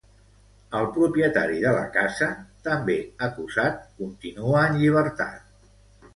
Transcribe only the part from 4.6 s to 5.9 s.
en llibertat.